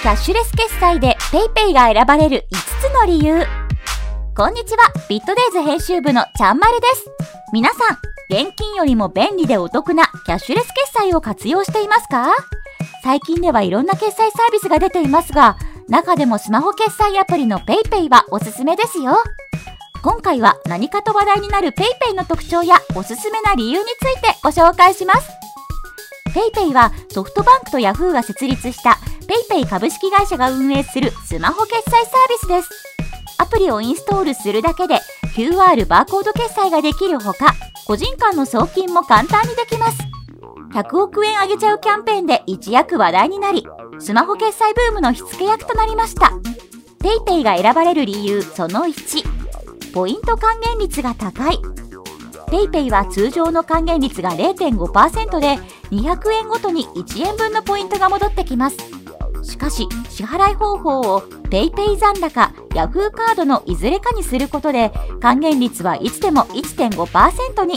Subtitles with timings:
[0.00, 3.44] キャッシュレス決済で PayPay が選ばれる5つの理由。
[4.34, 7.04] こんにちは、ビットデイズ編集部のちゃんまるです。
[7.52, 7.98] 皆さん、
[8.30, 12.32] 現金よりも便利でお得なキャッシュレス決済を活用していますか？
[13.02, 15.58] 最近ではいろんな決済サービスが出ていますが、
[15.90, 19.18] 中でもスマホ決済アプリの PayPay はおすすめですよ。
[20.02, 25.28] 今回は何かと話題になる PayPay の特徴やおすすめな理由についてご紹介します。
[26.30, 28.98] PayPay はソフトバンクと Yahoo が設立した
[29.30, 32.68] PayPay 株式会社が運営するスマホ決済サービスです。
[33.38, 34.98] アプリをインストールするだけで
[35.36, 37.54] QR バーコード決済ができるほか、
[37.86, 39.98] 個人間の送金も簡単にできます。
[40.74, 43.64] 100億円あげちゃうキャンペーンで一躍話題になり、
[44.00, 46.32] スマホ決済ブームの火付け役となりました。
[46.98, 51.58] PayPay が選ばれる理由その1、ポイント還元率が高い。
[52.48, 55.56] PayPay は通常の還元率が0.5%で、
[55.92, 58.89] 200円ごとに1円分のポイントが戻ってきます。
[59.42, 67.74] しかし、支払い方法を PayPay 残高、Yahoo カードのいずれかにすることで、還元率はいつでも1.5%に。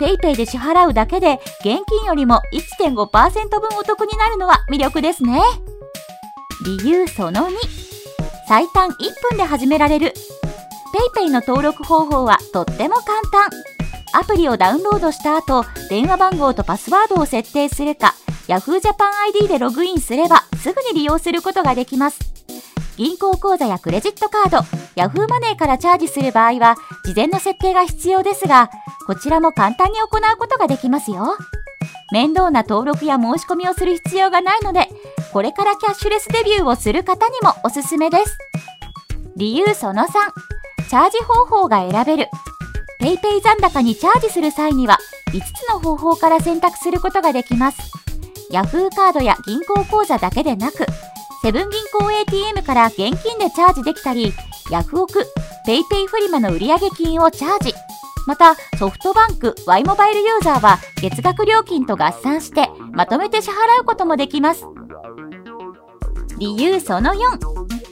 [0.00, 5.40] PayPay で支払うだけで、現金よりも1.5%分お得になるのは魅力ですね。
[6.64, 7.50] 理由その2。
[8.48, 8.94] 最短1
[9.30, 10.14] 分で始められる。
[11.14, 13.50] PayPay の登録方法はとっても簡単。
[14.12, 18.14] アプリをダウンロードした後、電話番号とパスワードを設定するか、
[18.48, 18.94] Yahoo Japan
[19.34, 22.18] ID でログインすればすぐに利用することができます。
[22.96, 24.58] 銀行口座やクレジットカード、
[25.00, 28.68] Yahoo マネーからチャージする場合は事前の設定が必要ですが、
[29.06, 31.36] こちらも簡単に行うことができますよ。
[32.10, 34.88] 面倒な登録や申し込みをする必要がないので、
[35.32, 38.36] これからキャッシュレスデビューをする方にもおすすめです。
[39.36, 40.08] 理由その3、
[40.88, 42.28] チャージ方法が選べる。
[43.00, 48.05] PayPay 残高にチャージする際には、5つの方法から選択することができます。
[48.50, 50.86] Yahoo カードや銀行口座だけでなく、
[51.42, 54.32] セブン銀行 ATM から現金でチャージできたり、
[54.70, 55.26] ヤフオク、
[55.66, 57.74] PayPay フリマの売上金をチャージ。
[58.26, 64.64] また、ソフトバンク、Y モバイルユーザーは月額料金と合算してまとめて支払うこともできます。
[66.38, 67.38] 理由その4、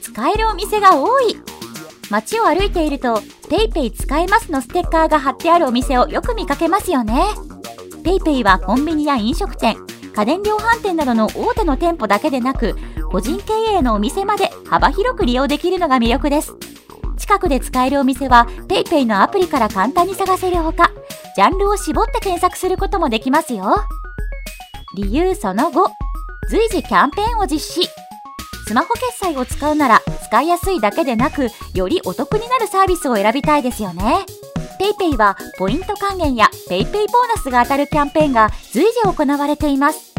[0.01, 1.37] 使えるお店が多い。
[2.11, 3.15] 街を歩いていると
[3.49, 7.23] PayPay 使えますのステッカーが貼ってあるお店をよく見かけますよね。
[8.03, 9.77] PayPay はコンビニや飲食店、
[10.15, 12.77] 家電量販店などの大手の店舗だけでなく、
[13.11, 16.55] 個人経営のお店まで幅広く利用できるのが魅力です。
[17.17, 20.91] 近くで使えるお店は PayPay のアプリから簡単に探せるほか、
[21.35, 23.75] ジャンルを絞って検索することもできますよ。
[24.95, 25.89] 理由その5、
[26.49, 27.89] 随時キャンペーンを実施。
[28.67, 34.25] スマホ決済を使うなら使いやすいだけでなく、よりお得になるサービスを選びたいですよね。
[34.79, 40.13] PayPay はポイント還元や PayPay ボーナスが当たるキャンペーンが随時行われています。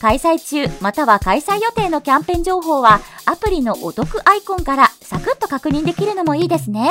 [0.00, 6.90] 開催中または開催予定のキャンペーン情報はアプリのお得アイコンからサクッと確認できるのもいいですね。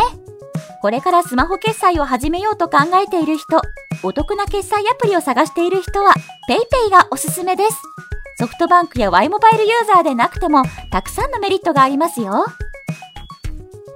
[0.82, 3.62] これからスマホ決済を始めようと考えている人、
[4.02, 6.14] お得な決済アプリを探している人は
[6.50, 7.78] PayPay がおすすめです。
[8.40, 12.46] ソフトバンクや Y モバイルユーザーでなくてもたくさんのメリットがありますよ。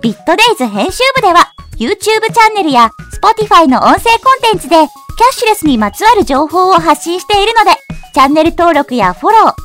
[0.02, 2.92] ビットデイズ編集部では YouTube チャンネルや
[3.26, 4.88] Spotify の音声コンテンツでキャッ
[5.32, 7.72] シュレスにまつわる情報を発信しているので、
[8.14, 9.56] チャンネル登録やフォロー、評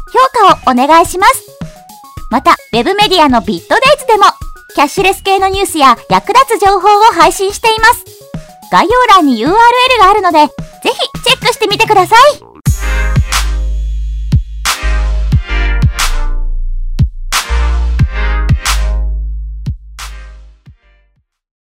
[0.65, 1.59] 価をお願いします。
[2.31, 4.25] また、ウェブメディアのビットデイズでも、
[4.75, 8.05] キャッシュレス系のニュースや役立つ情報を配信しています。
[8.73, 9.51] 概要欄に URL
[9.99, 10.55] があるので、ぜ
[10.85, 12.50] ひチェックしてみてください。